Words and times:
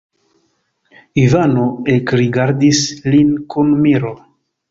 Ivano 1.23 1.65
ekrigardis 1.97 2.81
lin 3.11 3.31
kun 3.55 3.73
miro. 3.85 4.15